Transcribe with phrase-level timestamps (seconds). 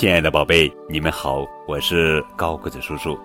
[0.00, 3.20] 亲爱的宝贝，你们好，我是高个子叔叔。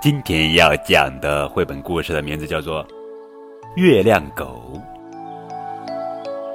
[0.00, 2.82] 今天要讲的绘本故事的名字叫做
[3.76, 4.80] 《月亮狗》，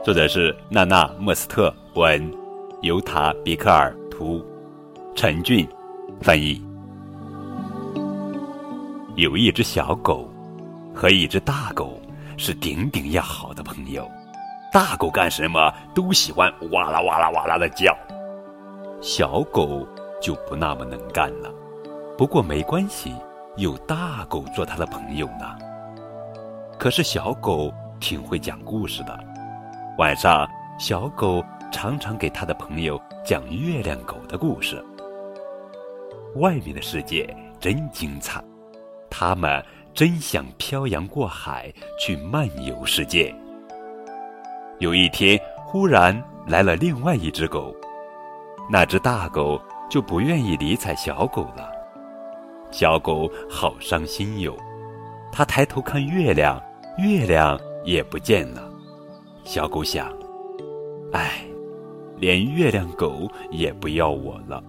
[0.04, 2.34] 作者是娜娜·莫斯特文，
[2.82, 4.44] 尤塔·比克尔图，
[5.16, 5.64] 陈俊
[6.20, 6.60] 翻译。
[9.16, 10.28] 有一只小狗
[10.92, 12.02] 和一只大狗
[12.36, 14.10] 是顶顶要好的朋友，
[14.74, 17.96] 大狗干什么都喜欢哇啦哇啦哇啦的叫。
[19.02, 19.88] 小狗
[20.22, 21.50] 就不那么能干了，
[22.18, 23.16] 不过没关系，
[23.56, 25.58] 有大狗做它的朋友呢。
[26.78, 29.18] 可是小狗挺会讲故事的，
[29.98, 30.46] 晚上
[30.78, 31.42] 小狗
[31.72, 34.84] 常常给它的朋友讲月亮狗的故事。
[36.36, 38.44] 外面的世界真精彩，
[39.10, 39.64] 他们
[39.94, 43.34] 真想漂洋过海去漫游世界。
[44.80, 47.74] 有一天，忽然来了另外一只狗。
[48.72, 51.72] 那只大狗就不愿意理睬小狗了，
[52.70, 54.56] 小狗好伤心哟。
[55.32, 56.62] 它抬头看月亮，
[57.00, 58.70] 月亮也不见了。
[59.44, 60.14] 小狗想
[61.14, 61.44] ：“唉，
[62.18, 64.64] 连月亮狗也不要我了。”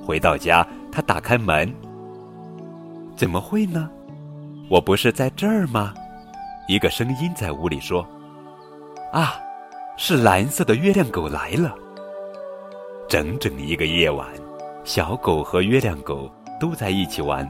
[0.00, 1.74] 回到家，它打开门，
[3.16, 3.90] 怎么会呢？
[4.70, 5.92] 我不是在这儿吗？
[6.68, 8.06] 一个声音在屋里说
[9.12, 9.34] ：“啊，
[9.96, 11.74] 是蓝色的月亮狗来了。”
[13.08, 14.28] 整整一个夜晚，
[14.84, 17.48] 小狗和月亮狗都在一起玩。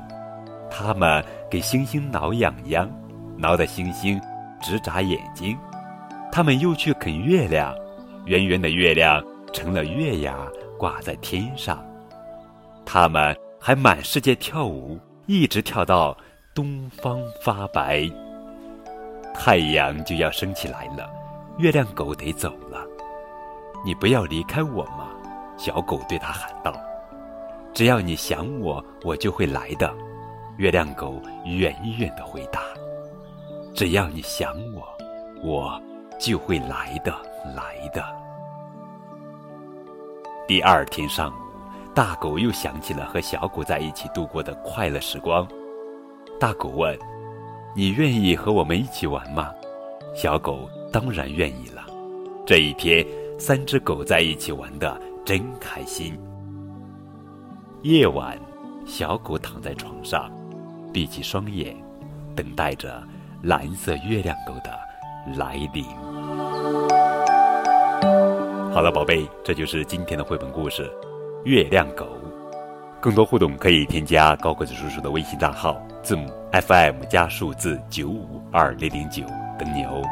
[0.70, 2.89] 他们给星星挠痒痒，
[3.37, 4.20] 挠得星星
[4.62, 5.59] 直眨眼睛。
[6.31, 7.75] 他们又去啃月亮，
[8.25, 9.20] 圆圆的月亮
[9.53, 10.47] 成了月牙，
[10.79, 11.84] 挂在天上。
[12.86, 16.17] 他们还满世界跳舞，一直跳到
[16.55, 18.09] 东方发白。
[19.34, 21.11] 太阳就要升起来了，
[21.59, 22.86] 月亮狗得走了。
[23.84, 25.08] 你不要离开我吗？
[25.59, 26.73] 小狗对他喊道
[27.75, 29.92] ：“只要你想我，我就会来的。”
[30.57, 32.63] 月亮狗远远的回答
[33.74, 34.83] ：“只要你想我，
[35.42, 35.80] 我
[36.18, 37.13] 就会来的，
[37.55, 38.02] 来的。”
[40.48, 41.35] 第二天上午，
[41.95, 45.47] 大狗又想起了和小狗在一起度过的快乐时光。
[46.41, 46.98] 大狗问
[47.74, 49.52] ：“你愿意和我们一起玩吗？”
[50.14, 51.85] 小狗当然愿意了。
[52.47, 53.07] 这一天，
[53.39, 55.01] 三只狗在一起玩的。
[55.28, 56.18] 真开心。
[57.83, 58.34] 夜晚，
[58.86, 60.33] 小狗躺在床上，
[60.90, 61.77] 闭起双眼，
[62.34, 63.02] 等待着
[63.42, 64.70] 蓝色月亮狗的
[65.36, 65.84] 来临。
[68.72, 70.84] 好了，宝贝，这就是今天的绘本故事
[71.44, 72.06] 《月亮狗》。
[72.98, 79.24] 更多互动可以添加高个子叔叔的微信账号，字母 FM 加数字九五二零零九，
[79.58, 80.02] 等你哦。